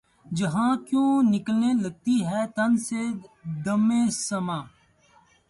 [0.37, 3.01] جاں کیوں نکلنے لگتی ہے تن سے‘
[3.65, 3.87] دمِ
[4.27, 4.63] سماع